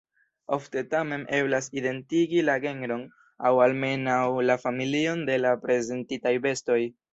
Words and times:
Ofte 0.55 0.81
tamen 0.93 1.25
eblas 1.39 1.67
identigi 1.81 2.41
la 2.47 2.55
genron 2.65 3.05
aŭ 3.49 3.53
almenaŭ 3.67 4.17
la 4.49 4.59
familion 4.67 5.25
de 5.31 5.39
la 5.45 5.55
prezentitaj 5.69 6.37
bestoj. 6.51 6.83